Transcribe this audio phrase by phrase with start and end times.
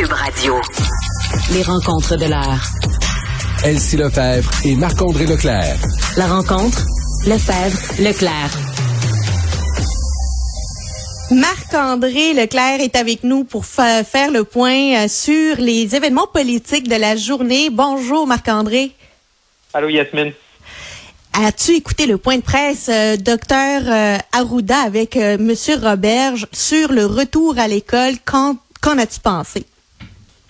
[0.00, 0.58] Cube Radio.
[1.52, 2.64] Les rencontres de l'heure.
[3.64, 5.76] Elsie Lefebvre et Marc-André Leclerc.
[6.16, 6.86] La rencontre,
[7.26, 8.50] Lefebvre, Leclerc.
[11.32, 16.88] Marc-André Leclerc est avec nous pour fa- faire le point euh, sur les événements politiques
[16.88, 17.68] de la journée.
[17.68, 18.92] Bonjour Marc-André.
[19.74, 20.32] Allô, Yasmine.
[21.34, 26.90] As-tu écouté le point de presse, euh, docteur euh, Arruda, avec euh, Monsieur Roberge sur
[26.90, 28.14] le retour à l'école?
[28.24, 29.66] Qu'en, qu'en as-tu pensé?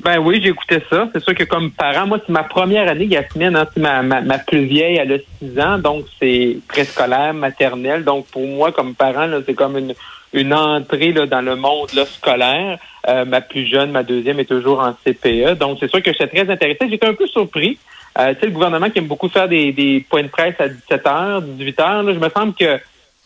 [0.02, 1.08] Ben oui, écouté ça.
[1.12, 3.54] C'est sûr que comme parent, moi, c'est ma première année, Yasmine.
[3.54, 8.02] Hein, c'est ma, ma, ma plus vieille, elle a 6 ans, donc c'est préscolaire, maternelle.
[8.04, 9.94] Donc pour moi, comme parent, c'est comme une,
[10.32, 12.78] une entrée là, dans le monde là, scolaire.
[13.08, 15.58] Euh, ma plus jeune, ma deuxième, est toujours en CPE.
[15.58, 16.88] Donc c'est sûr que j'étais très intéressée.
[16.88, 17.78] J'étais un peu surpris.
[18.18, 20.68] Euh, tu sais, le gouvernement qui aime beaucoup faire des, des points de presse à
[20.68, 22.80] 17h, 18h, là, je me semble que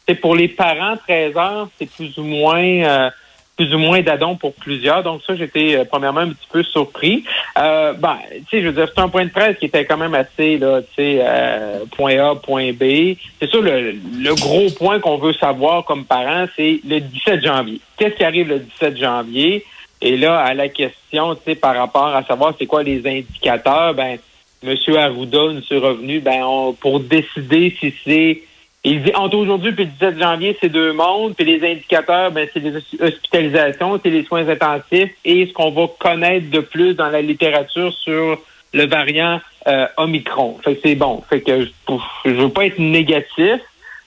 [0.09, 2.63] c'est pour les parents, 13h, c'est plus ou moins...
[2.65, 3.11] euh,
[3.57, 5.03] plus ou moins d'adon pour plusieurs.
[5.03, 7.25] Donc ça, j'étais euh, premièrement un petit peu surpris.
[7.59, 9.97] Euh, ben, tu sais, je veux dire, c'est un point de presse qui était quand
[9.97, 13.15] même assez, là, tu sais, euh, point A, point B.
[13.41, 17.81] C'est sûr, le, le gros point qu'on veut savoir comme parents, c'est le 17 janvier.
[17.97, 19.65] Qu'est-ce qui arrive le 17 janvier?
[20.03, 23.95] Et là, à la question, tu sais, par rapport à savoir c'est quoi les indicateurs,
[23.95, 24.19] ben,
[24.67, 24.77] M.
[24.97, 28.43] Arruda nous revenu, ben, on- pour décider si c'est
[28.85, 32.47] il dit entre aujourd'hui et le 17 janvier, c'est deux mondes, puis les indicateurs, ben,
[32.53, 36.95] c'est les hos- hospitalisations, c'est les soins intensifs et ce qu'on va connaître de plus
[36.95, 38.39] dans la littérature sur
[38.73, 40.59] le variant euh, Omicron.
[40.63, 41.23] Fait que c'est bon.
[41.29, 41.95] Fait que je,
[42.27, 43.61] je veux pas être négatif,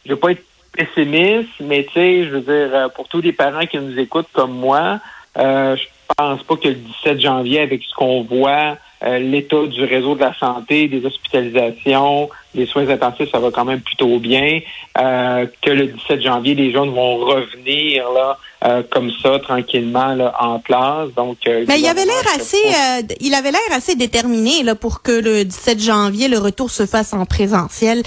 [0.05, 3.31] je veux pas être pessimiste, mais tu sais, je veux dire, euh, pour tous les
[3.31, 4.99] parents qui nous écoutent comme moi,
[5.39, 5.83] euh, je
[6.15, 10.21] pense pas que le 17 janvier, avec ce qu'on voit, euh, l'état du réseau de
[10.21, 14.59] la santé, des hospitalisations, des soins intensifs, ça va quand même plutôt bien.
[14.97, 20.33] Euh, que le 17 janvier, les jeunes vont revenir là euh, comme ça tranquillement là,
[20.39, 21.09] en classe.
[21.15, 25.03] Donc, euh, Mais il avait l'air assez, euh, il avait l'air assez déterminé là pour
[25.03, 28.01] que le 17 janvier le retour se fasse en présentiel.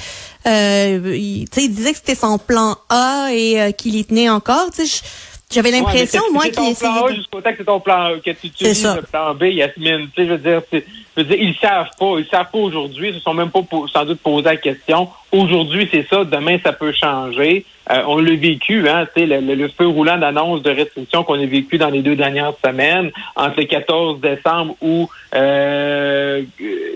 [0.47, 4.29] Euh, il, tu sais, il disait que c'était son plan A et qu'il y tenait
[4.29, 4.71] encore.
[4.75, 5.09] Tu sais, je-
[5.51, 8.11] j'avais l'impression c'est- moi c'est qu'il ton plan A jusqu'au temps que c'est ton plan
[8.25, 8.97] que tu C'est utilises ça.
[8.97, 10.09] le plan B, Yasmine.
[10.15, 10.85] Tu sais, je veux dire, c'est-
[11.17, 13.61] je veux dire, ils savent pas, ils savent pas aujourd'hui, ils se sont même pas
[13.93, 15.09] sans doute posé la question.
[15.33, 17.65] Aujourd'hui, c'est ça, demain, ça peut changer.
[17.91, 21.25] Euh, on l'a vécu, hein, tu sais, le, le- le feu roulant d'annonce de restrictions
[21.25, 26.43] qu'on a vécu dans les deux dernières semaines, entre le 14 décembre où euh,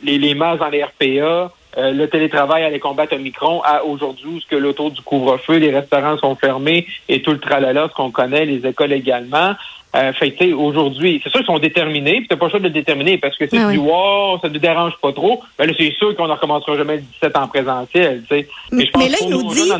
[0.04, 4.40] les, les masses dans les RPA, euh, le télétravail allait combattre Omicron à aujourd'hui où
[4.40, 8.10] ce que l'auto du couvre-feu, les restaurants sont fermés et tout le tralala, ce qu'on
[8.10, 9.54] connaît, les écoles également.
[9.96, 12.70] Euh, fait aujourd'hui, c'est sûr qu'ils sont déterminés, puis t'as pas le choix de le
[12.70, 13.76] déterminer, parce que Ah tu dis, oui.
[13.76, 17.02] wow, ça ne dérange pas trop, ben là, c'est sûr qu'on ne recommencera jamais le
[17.02, 18.48] 17 en présentiel, tu sais.
[18.72, 19.70] Mais- là, il nous dit-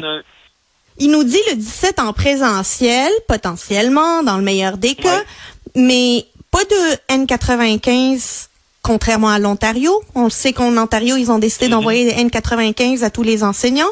[1.01, 5.23] Il nous dit le 17 en présentiel, potentiellement, dans le meilleur des cas,
[5.75, 8.49] mais pas de N95,
[8.85, 9.93] contrairement à l'Ontario.
[10.15, 11.71] On sait qu'en Ontario, ils ont décidé Mhm.
[11.73, 13.91] d'envoyer des N95 à tous les enseignants.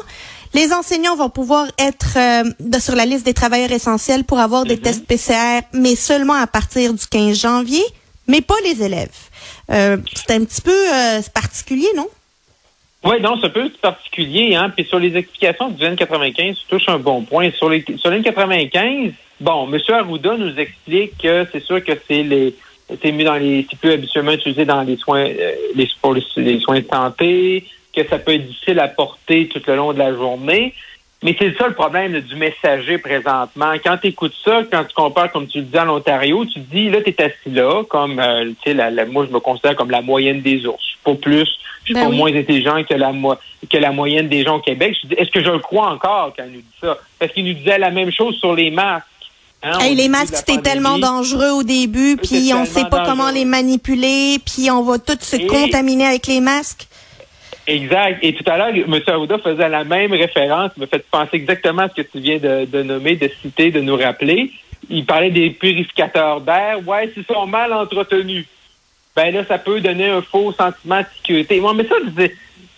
[0.53, 4.63] Les enseignants vont pouvoir être euh, de- sur la liste des travailleurs essentiels pour avoir
[4.65, 4.81] des Mhm.
[4.81, 7.83] tests PCR, mais seulement à partir du 15 janvier,
[8.27, 9.09] mais pas les élèves.
[9.71, 12.07] Euh, c'est un petit peu euh, particulier, non?
[13.05, 14.69] Oui, non, c'est un peu particulier, hein.
[14.73, 17.49] Puis sur les explications du N95, tu touches un bon point.
[17.57, 19.79] Sur les sur le N95, bon, M.
[19.89, 22.55] Arruda nous explique que c'est sûr que c'est les
[23.01, 26.23] c'est mis dans les c'est plus habituellement utilisé dans les soins euh, les, pour les,
[26.37, 27.65] les soins de santé,
[27.95, 30.73] que ça peut être difficile à porter tout le long de la journée.
[31.25, 33.71] Mais c'est ça le problème là, du messager présentement.
[33.81, 36.69] Quand tu écoutes ça, quand tu compares, comme tu le dis, à l'Ontario, tu te
[36.75, 39.39] dis, là, tu es assis là, comme, euh, tu sais, la, la- moi, je me
[39.39, 40.83] considère comme la moyenne des ours.
[41.01, 41.47] Pas plus,
[41.83, 42.17] je suis Ben pas oui.
[42.17, 43.13] moins intelligent que la,
[43.69, 44.97] que la moyenne des gens au Québec.
[45.01, 46.97] Je dis, est-ce que je le crois encore quand il nous dit ça?
[47.17, 49.07] Parce qu'il nous disait la même chose sur les masques.
[49.63, 53.31] Hein, Hey, les masques, c'était tellement dangereux au début, puis on sait tellement pas comment
[53.31, 56.87] les manipuler, puis on va tous se Et- contaminer avec les masques.
[57.65, 58.19] Exact.
[58.21, 58.99] Et tout à l'heure, M.
[59.07, 62.65] Arruda faisait la même référence, me fait penser exactement à ce que tu viens de,
[62.65, 64.51] de nommer, de citer, de nous rappeler.
[64.89, 66.85] Il parlait des purificateurs d'air.
[66.85, 68.45] Ouais, s'ils sont mal entretenus,
[69.15, 71.61] ben là, ça peut donner un faux sentiment de sécurité.
[71.61, 71.95] Ouais, mais ça,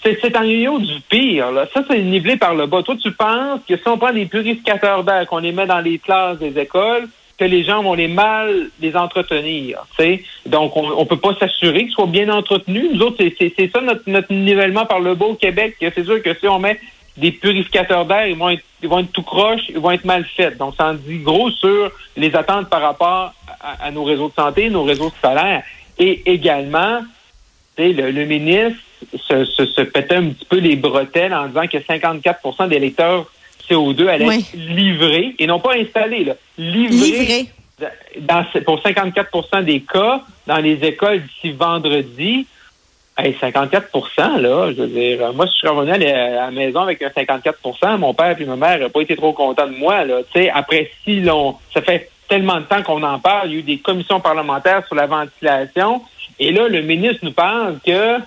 [0.04, 1.52] c'est- en niveau du pire.
[1.52, 1.68] Là.
[1.74, 2.84] Ça, c'est nivelé par le bas.
[2.84, 5.98] Toi, tu penses que si on prend des purificateurs d'air, qu'on les met dans les
[6.00, 7.08] classes des écoles,
[7.38, 9.80] que les gens vont les mal les entretenir.
[9.98, 10.24] tu sais?
[10.46, 12.92] Donc, on ne peut pas s'assurer qu'ils soient bien entretenus.
[12.94, 15.76] Nous autres, c'est- ça notre, notre nivellement par le bas au Québec.
[15.80, 16.80] C'est sûr que si on met
[17.18, 20.24] des purificateurs d'air, ils vont être ils vont être tout croche, ils vont être mal
[20.38, 20.58] faits.
[20.58, 24.34] Donc, ça en dit gros sur les attentes par rapport à, à nos réseaux de
[24.34, 25.64] santé, nos réseaux scolaires.
[25.98, 27.00] Et également,
[27.78, 28.80] le, le ministre
[29.16, 33.26] se, se, un petit peu les bretelles en disant que 54 des lecteurs
[33.70, 37.48] CO2 allaient être livrés, et non pas installés, là, livrés
[38.20, 42.48] dans, pour 54% des cas dans les écoles d'ici vendredi.
[43.18, 47.02] Hey, 54 là, je veux dire, moi, si je suis revenu à la maison avec
[47.02, 50.18] un 54% mon père et ma mère n'ont pas été trop contents de moi, là.
[50.34, 53.56] Tu sais, après si long, ça fait tellement de temps qu'on en parle, il y
[53.56, 56.02] a eu des commissions parlementaires sur la ventilation,
[56.40, 58.18] et là, le ministre nous parle que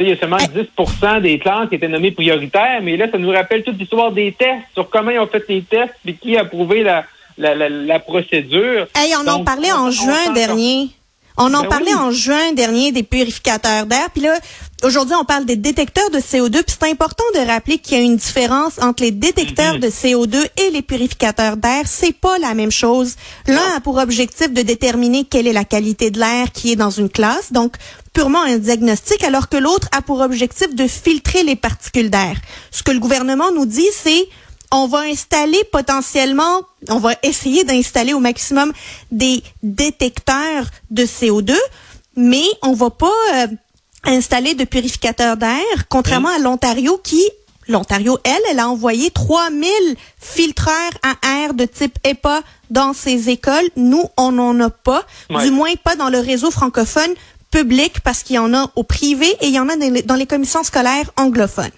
[0.00, 3.30] il y a seulement 10% des classes qui étaient nommées prioritaires, mais là, ça nous
[3.30, 6.40] rappelle toute l'histoire des tests, sur comment ils ont fait les tests, et qui a
[6.40, 7.04] approuvé la,
[7.38, 8.88] la, la, procédure.
[8.96, 10.88] Hey, on en parlait en juin dernier.
[11.36, 14.08] On en ben parlait en juin dernier des purificateurs d'air.
[14.12, 14.38] Puis là,
[14.84, 16.62] aujourd'hui, on parle des détecteurs de CO2.
[16.62, 19.80] Puis c'est important de rappeler qu'il y a une différence entre les détecteurs mhm.
[19.80, 21.82] de CO2 et les purificateurs d'air.
[21.86, 23.16] C'est pas la même chose.
[23.48, 26.90] L'un a pour objectif de déterminer quelle est la qualité de l'air qui est dans
[26.90, 27.74] une classe, donc
[28.12, 32.36] purement un diagnostic, alors que l'autre a pour objectif de filtrer les particules d'air.
[32.70, 34.28] Ce que le gouvernement nous dit, c'est
[34.74, 38.72] on va installer potentiellement, on va essayer d'installer au maximum
[39.12, 41.54] des détecteurs de CO2,
[42.16, 43.46] mais on va pas euh,
[44.02, 47.22] installer de purificateurs d'air, contrairement à l'Ontario qui
[47.66, 49.70] L'Ontario, elle, elle a envoyé 3000
[50.20, 53.70] filtreurs à air de type EPA dans ses écoles.
[53.76, 55.02] Nous, on n'en a pas,
[55.42, 57.14] du moins pas dans le réseau francophone
[57.50, 60.26] public parce qu'il y en a au privé et il y en a dans les
[60.26, 61.70] commissions scolaires anglophones.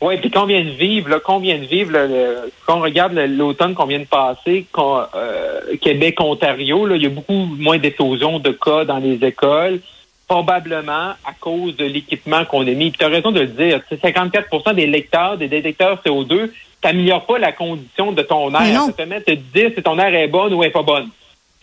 [0.00, 3.74] Oui, puis qu'on vient de vivre, là, qu'on vient de vivre, le, qu'on regarde l'automne
[3.74, 8.50] qu'on vient de passer, euh, Québec, Ontario, là, il y a beaucoup moins d'éclosions de
[8.50, 9.80] cas dans les écoles,
[10.28, 12.92] probablement à cause de l'équipement qu'on a mis.
[12.92, 16.50] tu as raison de le dire, 54% des lecteurs, des détecteurs CO2,
[16.82, 18.82] t'améliore pas la condition de ton air.
[18.82, 21.08] Ça te permet de te dire si ton air est bonne ou est pas bonne.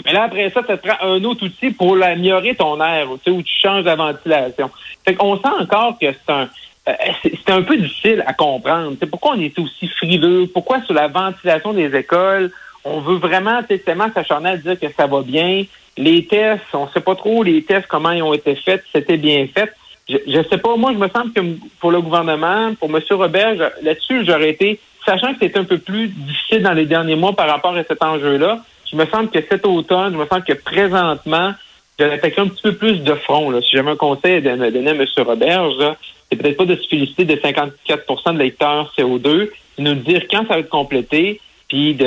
[0.05, 3.31] Mais là, après ça, ça te prend un autre outil pour améliorer ton air, tu
[3.31, 4.71] sais, où tu changes la ventilation.
[5.05, 6.49] Fait qu'on sent encore que c'est un,
[6.85, 8.95] c'est un peu difficile à comprendre.
[8.99, 12.51] C'est pourquoi on est aussi frileux, pourquoi sur la ventilation des écoles,
[12.83, 15.63] on veut vraiment tellement s'acharner à dire que ça va bien?
[15.97, 19.47] Les tests, on sait pas trop les tests comment ils ont été faits, c'était bien
[19.47, 19.71] fait.
[20.09, 21.41] Je, je sais pas, moi je me semble que
[21.79, 23.01] pour le gouvernement, pour M.
[23.11, 27.33] Robert, là-dessus, j'aurais été, sachant que c'était un peu plus difficile dans les derniers mois
[27.33, 28.59] par rapport à cet enjeu-là,
[28.91, 31.53] je me semble que cet automne, je me semble que présentement,
[31.99, 33.49] j'aurais attaqué un petit peu plus de front.
[33.49, 33.61] Là.
[33.61, 34.41] Si j'avais un conseil à
[34.71, 35.05] donner à M.
[35.17, 35.95] Roberge,
[36.29, 40.47] c'est peut-être pas de se féliciter de 54% de lecteurs CO2, de nous dire quand
[40.47, 41.97] ça va être complété, puis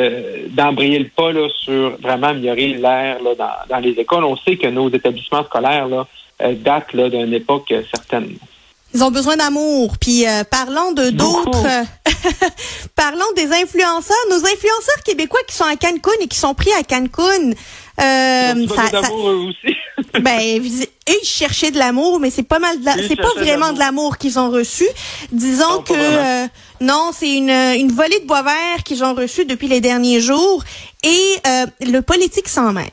[0.49, 4.25] d'embrayer le pas là, sur vraiment améliorer l'air dans, dans les écoles.
[4.25, 6.07] On sait que nos établissements scolaires là,
[6.43, 8.37] euh, datent d'une époque certaine.
[8.97, 9.99] Ils ont besoin d'amour.
[10.01, 11.67] Puis euh, parlons de d'autres.
[12.95, 14.17] parlons des influenceurs.
[14.31, 17.53] Nos influenceurs québécois qui sont à Cancun et qui sont pris à Cancun.
[18.01, 19.77] Euh, ça, ça, aussi.
[20.21, 22.79] ben, ils cherchaient de l'amour, mais c'est pas mal.
[23.07, 24.87] C'est pas vraiment de l'amour qu'ils ont reçu.
[25.31, 26.47] Disons que euh,
[26.81, 30.65] non, c'est une, une volée de bois vert qu'ils ont reçu depuis les derniers jours,
[31.03, 32.91] et euh, le politique s'en mêle.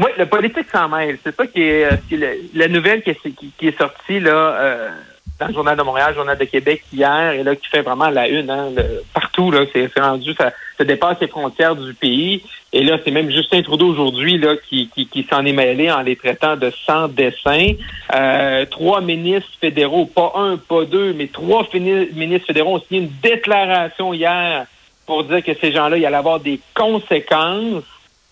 [0.00, 1.18] Oui, le politique s'en mêle.
[1.22, 4.90] C'est ça qui est, euh, la nouvelle qui est, qui, est sortie là
[5.38, 8.08] dans le Journal de Montréal, le Journal de Québec hier, et là qui fait vraiment
[8.08, 8.70] la une, hein,
[9.12, 10.52] partout, là, c'est rendu, ça,
[10.84, 12.42] dépasse les frontières du pays.
[12.72, 16.02] Et là, c'est même Justin Trudeau aujourd'hui là qui, qui, qui s'en est mêlé en
[16.02, 17.72] les traitant de sans dessin.
[18.14, 23.12] Euh, trois ministres fédéraux, pas un, pas deux, mais trois ministres fédéraux ont signé une
[23.22, 24.66] déclaration hier
[25.06, 27.84] pour dire que ces gens-là, il allait avoir des conséquences.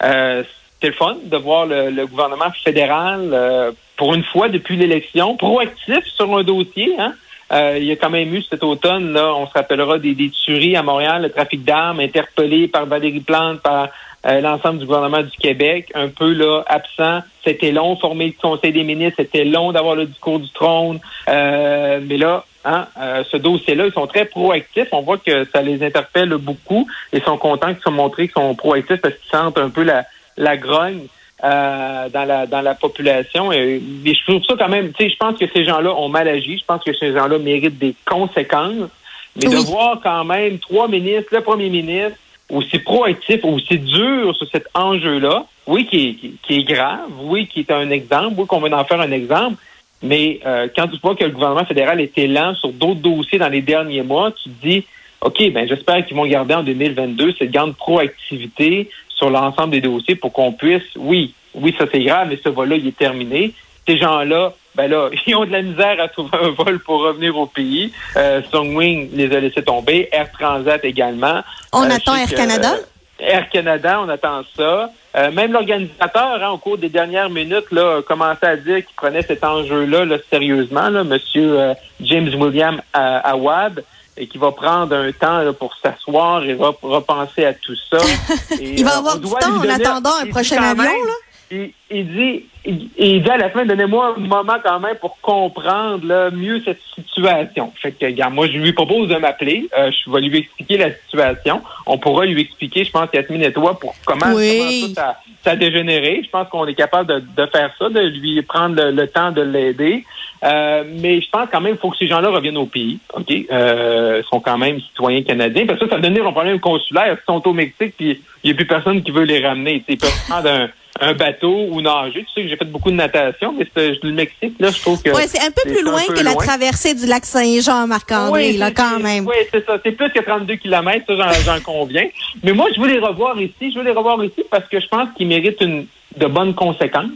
[0.02, 0.42] Euh,
[0.82, 6.04] c'est le fun de voir le, gouvernement fédéral, euh, pour une fois depuis l'élection, proactif
[6.04, 6.94] sur un dossier.
[6.98, 7.14] Hein?
[7.52, 10.30] Euh, il y a quand même eu cet automne, là, on se rappellera des, des
[10.30, 13.90] tueries à Montréal, le trafic d'armes interpellé par Valérie Plante, par
[14.26, 17.20] euh, l'ensemble du gouvernement du Québec, un peu là absent.
[17.44, 20.98] C'était long, former le Conseil des ministres, c'était long d'avoir le discours du trône.
[21.28, 22.86] mais là, Hein,
[23.28, 24.86] ce dossier-là, ils sont très proactifs.
[24.92, 28.54] On voit que ça les interpelle beaucoup et sont contents qu'ils soient montrés qu'ils sont
[28.54, 30.04] proactifs parce qu'ils sentent un peu la,
[30.36, 31.06] la grogne
[31.44, 33.52] euh, dans la dans la population.
[33.52, 36.28] Et, je trouve ça quand même, tu sais, je pense que ces gens-là ont mal
[36.28, 36.58] agi.
[36.58, 38.90] Je pense que ces gens-là méritent des conséquences.
[39.36, 42.18] Mais de voir quand même trois ministres, le premier ministre,
[42.50, 47.60] aussi proactif, aussi dur sur cet enjeu-là, oui, qui est, qui, est grave, oui, qui
[47.60, 49.56] est un exemple, oui, qu'on veut en faire un exemple,
[50.02, 53.48] mais euh, quand tu vois que le gouvernement fédéral était lent sur d'autres dossiers dans
[53.48, 54.84] les derniers mois, tu te dis,
[55.22, 58.90] OK, ben j'espère qu'ils vont garder en 2022 cette grande proactivité,
[59.22, 62.74] sur l'ensemble des dossiers pour qu'on puisse, oui, oui, ça c'est grave, mais ce vol-là,
[62.74, 63.54] il est terminé.
[63.86, 67.36] Ces gens-là, ben là, ils ont de la misère à trouver un vol pour revenir
[67.38, 67.92] au pays.
[68.16, 71.42] Euh, Songwing les a laissés tomber, Air Transat également.
[71.72, 72.72] On euh, attend Air Canada?
[72.74, 74.90] Euh, Air Canada, on attend ça.
[75.14, 78.96] Euh, même l'organisateur, hein, au cours des dernières minutes, là, a commencé à dire qu'il
[78.96, 83.84] prenait cet enjeu-là là, sérieusement, là, Monsieur James William Awad.
[84.16, 87.98] Et qui va prendre un temps là, pour s'asseoir et va repenser à tout ça.
[88.60, 91.14] Et, Il va euh, avoir du temps en attendant un prochain avion, là?
[91.54, 95.20] Il, il dit, il, il dit à la fin, donnez-moi un moment quand même pour
[95.20, 97.70] comprendre là, mieux cette situation.
[97.76, 99.68] Fait que, regarde, moi, je lui propose de m'appeler.
[99.76, 101.60] Euh, je vais lui expliquer la situation.
[101.84, 104.94] On pourra lui expliquer, je pense, Yasmine et toi, pour comment, Oui.
[104.94, 106.22] comment ça, a dégénéré.
[106.24, 109.30] Je pense qu'on est capable de, de faire ça, de lui prendre le, le temps
[109.30, 110.04] de l'aider.
[110.44, 112.98] Euh, mais je pense quand même qu'il faut que ces gens-là reviennent au pays.
[113.12, 113.30] OK?
[113.52, 115.66] Euh, sont quand même citoyens canadiens.
[115.66, 117.18] Parce que ça, ça va devenir un problème consulaire.
[117.20, 119.84] Ils sont au Mexique, puis il n'y a plus personne qui veut les ramener.
[119.86, 120.68] Ils peuvent prendre un,
[121.00, 122.20] un bateau ou nager.
[122.24, 125.02] Tu sais que j'ai fait beaucoup de natation, mais c'est- le Mexique, là, je trouve
[125.02, 125.10] que.
[125.10, 128.56] Ouais, c'est un peu plus loin peu que la traversée du lac Saint-Jean, Marc-André, Oui,
[128.58, 129.26] là, quand même.
[129.26, 129.78] Oui, c'est ça.
[129.82, 132.06] C'est plus que 32 kilomètres, ça, j'en- conviens.
[132.42, 133.72] Mais moi, je veux les revoir ici.
[133.72, 137.10] Je veux les revoir ici parce que je pense qu'ils méritent une, de bonnes conséquences,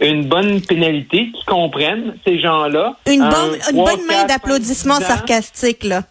[0.00, 2.96] une bonne pénalité, qu'ils comprennent, ces gens-là.
[3.06, 6.02] Une Un bonne, une trois, bonne main d'applaudissements sarcastiques, là.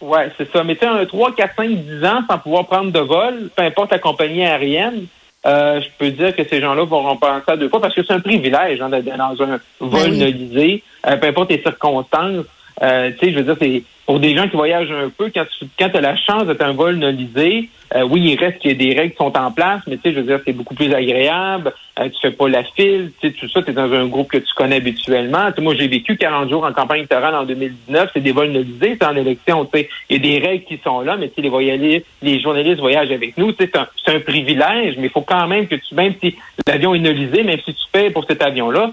[0.00, 0.64] Ouais, c'est ça.
[0.64, 3.92] Mais tu un 3, 4, 5, 10 ans sans pouvoir prendre de vol, peu importe
[3.92, 5.06] la compagnie aérienne,
[5.46, 8.12] euh, je peux dire que ces gens-là vont penser à deux fois parce que c'est
[8.12, 10.18] un privilège hein, d'être dans un vol Ben oui.
[10.18, 12.44] nolisé, euh, peu importe les circonstances.
[12.82, 15.44] Euh, tu sais, je veux dire, c'est pour des gens qui voyagent un peu, quand
[15.56, 18.74] tu quand as la chance d'être un vol nolisé, euh, oui, il reste qu'il y
[18.74, 20.74] a des règles qui sont en place, mais tu sais, je veux dire, c'est beaucoup
[20.74, 21.72] plus agréable.
[21.96, 24.32] Euh, tu fais pas la file, tu sais, tout ça, tu es dans un groupe
[24.32, 25.50] que tu connais habituellement.
[25.60, 29.06] Moi, j'ai vécu 40 jours en campagne électorale en 2019, c'est des vols nolisés, c'est
[29.06, 31.42] en élection, tu sais, il y a des règles qui sont là, mais tu sais,
[31.42, 35.06] les voyageurs, les journalistes voyagent avec nous, tu sais, c'est un, c'est un privilège, mais
[35.06, 36.34] il faut quand même que tu, même si
[36.66, 38.90] l'avion est nolisé, même si tu payes pour cet avion-là,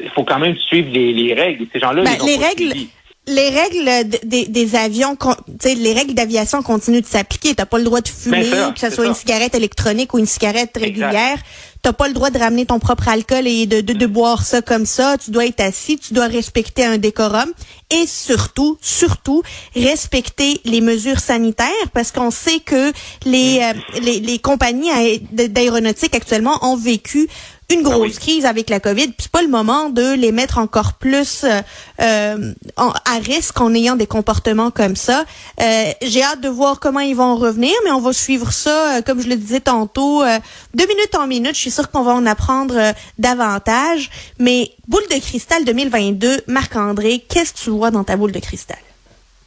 [0.00, 1.66] il faut quand même suivre les, les règles.
[1.72, 2.90] Ces gens-là, Ben, les règles, suivi.
[3.26, 5.16] Les règles de- des- des avions,
[5.64, 7.54] les règles d'aviation continuent de s'appliquer.
[7.54, 9.10] T'as pas le droit de fumer, ça, que ce soit ça.
[9.10, 11.38] une cigarette électronique ou une cigarette régulière.
[11.82, 14.60] T'as pas le droit de ramener ton propre alcool et de, de, de boire ça
[14.60, 15.16] comme ça.
[15.16, 17.50] Tu dois être assis, tu dois respecter un décorum
[17.90, 19.42] et surtout, surtout,
[19.74, 22.92] respecter les mesures sanitaires parce qu'on sait que
[23.24, 27.28] les, euh, les, les compagnies aé- d'aéronautique actuellement ont vécu
[27.70, 28.12] une grosse Ah oui.
[28.12, 31.60] crise avec la COVID, puis c'est pas le moment de les mettre encore plus euh,
[32.00, 35.24] euh, en- à risque en ayant des comportements comme ça.
[35.60, 39.02] Euh, J'ai hâte de voir comment ils vont revenir, mais on va suivre ça, euh,
[39.02, 40.38] comme je le disais tantôt, euh,
[40.74, 41.54] de minute en minute.
[41.54, 44.10] Je suis sûre qu'on va en apprendre davantage.
[44.38, 48.78] Mais boule de cristal 2022, Marc-André, qu'est-ce que tu vois dans ta boule de cristal?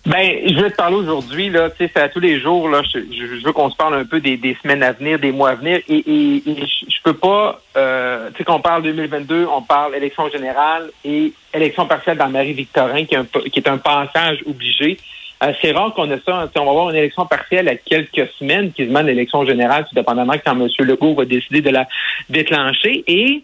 [0.06, 2.82] Ben, je vais te parler aujourd'hui, là, tu sais, c'est à tous les jours, là,
[2.84, 5.52] je, je- veux qu'on se parle un peu des, des semaines à venir, des mois
[5.52, 9.62] à venir, et, et, et je, peux pas, euh, tu sais, qu'on parle 2022, on
[9.62, 14.40] parle élection générale et élection partielle dans Marie-Victorin, qui est un, qui est un passage
[14.46, 14.98] obligé.
[15.42, 18.28] Euh, c'est rare qu'on ait ça, hein, on va avoir une élection partielle à quelques
[18.40, 20.68] semaines, qui demande l'élection générale, tout dépendamment quand M.
[20.80, 21.88] Legault va décider de la
[22.30, 23.42] déclencher, et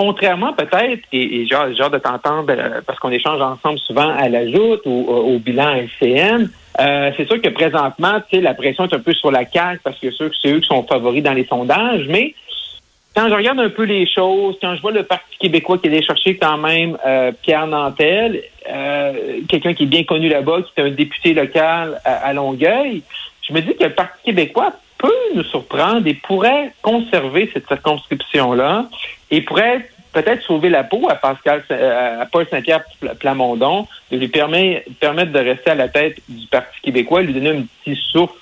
[0.00, 4.30] contrairement peut-être, et, et j'ai hâte de t'entendre euh, parce qu'on échange ensemble souvent à
[4.30, 6.48] la joute ou au, au bilan LCN,
[6.80, 9.80] euh, c'est sûr que présentement, tu sais, la pression est un peu sur la CAQ
[9.84, 12.34] parce que c'est eux, qui sont favoris dans les sondages, mais
[13.14, 15.90] quand je regarde un peu les choses, quand je vois le Parti québécois qui est
[15.90, 19.12] allé chercher quand même euh, Pierre Nantel, euh,
[19.48, 23.02] quelqu'un qui est bien connu là-bas, qui est un député local à Longueuil,
[23.46, 28.86] je me dis que le Parti québécois peut nous surprendre et pourrait conserver cette circonscription-là
[29.30, 34.16] et pourrait peut-être sauver la peau à Pascal, euh, à Paul Saint-Pierre Pla- Plamondon, de
[34.16, 37.96] lui permettre, permettre de rester à la tête du Parti québécois, lui donner un petit
[38.10, 38.34] souffle,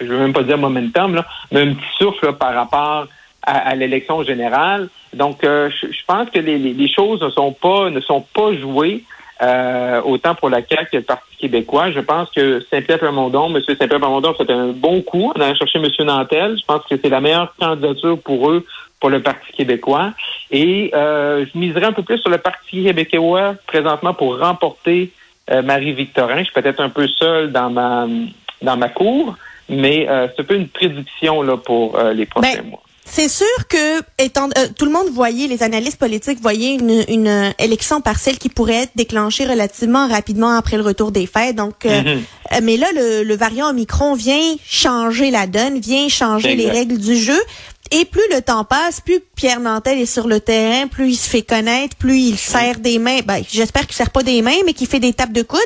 [0.00, 3.06] je veux même pas dire momentum, là, mais un petit souffle par rapport
[3.42, 4.88] à, l'élection générale.
[5.12, 8.52] Donc, euh, je, pense que les, les- les choses ne sont pas ne sont pas
[8.54, 9.04] jouées
[9.42, 11.90] euh, autant pour la CAQ que le Parti québécois.
[11.90, 13.62] Je pense que Saint-Pierre Plamondon, M.
[13.66, 15.88] Saint-Pierre Plamondon a fait un bon coup en allant chercher M.
[16.06, 16.56] Nantel.
[16.58, 18.64] Je pense que c'est la meilleure candidature pour eux,
[19.00, 20.12] pour le Parti québécois.
[20.50, 25.12] Et euh, je miserais un peu plus sur le Parti québécois présentement pour remporter
[25.50, 26.38] euh, Marie-Victorin.
[26.38, 28.06] Je suis peut-être un peu seul dans ma
[28.62, 29.36] dans ma cour,
[29.68, 32.82] mais euh, c'est un peu une prédiction là, pour euh, les prochains Ben, mois.
[33.08, 37.28] C'est sûr que étant, euh, tout le monde voyait, les analystes politiques voyaient une, une
[37.28, 41.56] euh, élection partielle qui pourrait être déclenchée relativement rapidement après le retour des fêtes.
[41.56, 42.64] Donc, euh, Mhm.
[42.64, 47.16] mais là, le, le variant Omicron vient changer la donne, vient changer les règles du
[47.16, 47.40] jeu.
[47.90, 51.28] Et plus le temps passe, plus Pierre Nantel est sur le terrain, plus il se
[51.28, 53.20] fait connaître, plus il serre des mains.
[53.24, 55.60] Ben, j'espère qu'il serre pas des mains, mais qu'il fait des tapes de coude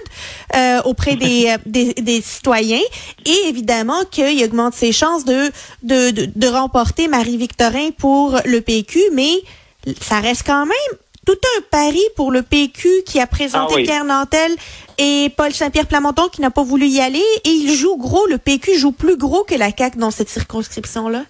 [0.55, 2.81] euh, auprès des, euh, des, des citoyens.
[3.25, 5.51] Et évidemment qu'il augmente ses chances de,
[5.83, 9.33] de, de, de remporter Marie-Victorin pour le PQ, mais
[10.01, 13.85] ça reste quand même tout un pari pour le PQ qui a présenté Ah oui.
[13.85, 14.53] Pierre Nantel
[14.99, 17.23] et Paul Saint-Pierre Plamondon qui n'a pas voulu y aller.
[17.45, 21.25] Et il joue gros, le PQ joue plus gros que la CAQ dans cette circonscription-là.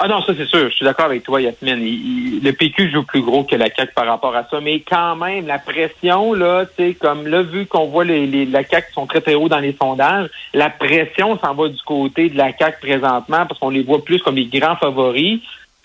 [0.00, 0.70] Ah non, ça c'est sûr.
[0.70, 2.40] Je suis d'accord avec toi, Yasmine.
[2.42, 5.46] le PQ joue plus gros que la CAQ par rapport à ça, mais quand même,
[5.46, 9.20] la pression, là, tu comme là, vu qu'on voit les, les, la CAQ sont très
[9.20, 13.44] très haut dans les sondages, la pression s'en va du côté de la CAQ présentement
[13.46, 15.40] parce qu'on les voit plus comme les grands favoris.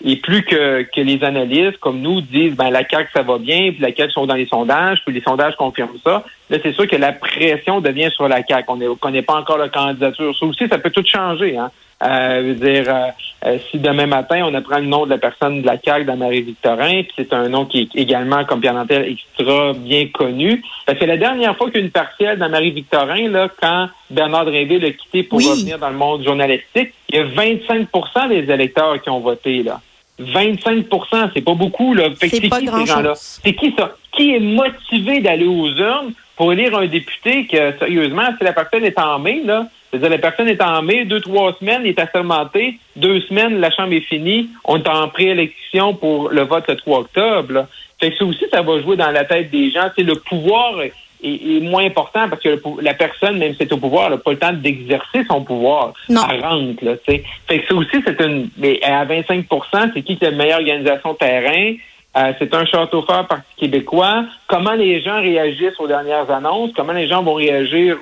[0.06, 3.72] Et plus que, que les analystes, comme nous, disent ben la CAQ, ça va bien,
[3.72, 6.86] puis la CAQ sont dans les sondages, puis les sondages confirment ça, là, c'est sûr
[6.88, 8.64] que la pression devient sur la CAQ.
[8.68, 10.36] On ne connaît pas encore la candidature.
[10.36, 11.56] Ça aussi, ça peut tout changer.
[11.56, 11.70] Hein?
[12.02, 13.08] Euh, dire, euh,
[13.46, 16.16] euh, si demain matin, on apprend le nom de la personne de la CAQ dans
[16.16, 20.62] Marie-Victorin, puis c'est un nom qui est également, comme Pierre Nantel, extra bien connu.
[20.86, 25.38] C'est la dernière fois qu'une partielle dans Marie-Victorin, là, quand Bernard Drinville a quitté pour
[25.38, 29.80] revenir dans le monde journalistique, il y a 25% des électeurs qui ont voté, là.
[30.20, 32.08] 25% c'est pas beaucoup, là.
[32.20, 33.14] C'est qui, ces gens-là?
[33.16, 33.96] C'est qui ça?
[34.12, 38.84] Qui est motivé d'aller aux urnes pour élire un député que, sérieusement, si la personne
[38.84, 42.00] est en main, là, c'est-à-dire, la personne est en mai, deux, trois semaines, il est
[42.00, 46.74] assermenté, deux semaines, la Chambre est finie, on est en préélection pour le vote le
[46.74, 47.68] 3 octobre.
[48.00, 49.88] Fait que ça aussi, ça va jouer dans la tête des gens.
[49.94, 54.10] C'est le pouvoir est, moins important parce que la personne, même si c'est au pouvoir,
[54.10, 55.92] n'a pas le temps d'exercer son pouvoir.
[56.08, 56.22] Non.
[56.22, 60.30] rentre, là, Fait que ça aussi, c'est une, mais à 25% c'est qui qui a
[60.30, 61.74] la meilleure organisation de terrain?
[62.16, 64.24] Euh, c'est un château fort parti québécois.
[64.46, 66.70] Comment les gens réagissent aux dernières annonces?
[66.76, 67.98] Comment les gens vont réagir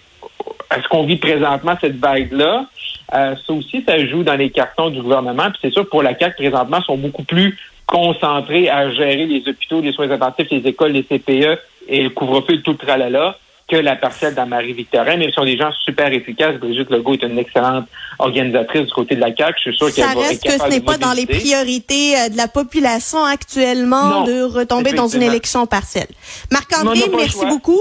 [0.75, 2.67] est-ce qu'on vit présentement cette vague-là?
[3.15, 5.51] Euh, ça aussi, ça joue dans les cartons du gouvernement.
[5.51, 9.81] Puis c'est sûr, pour la CAQ, présentement, sont beaucoup plus concentrés à gérer les hôpitaux,
[9.81, 13.37] les soins intensifs, les écoles, les CPE et le couvre-feu et tout le tralala
[13.73, 16.57] que la parcelle dans Marie-Victorin, même si on des gens super efficaces.
[16.57, 17.87] Brigitte Legault est une excellente
[18.19, 19.59] organisatrice du côté de la CAQ.
[19.65, 22.37] Je suis sûr qu'elle va reste que ce n'est pas dans les priorités euh, de
[22.37, 26.09] la population actuellement de retomber dans une élection partielle.
[26.51, 27.81] Marc-André, merci beaucoup.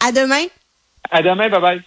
[0.00, 0.46] À demain.
[1.10, 1.82] À demain, bye bye.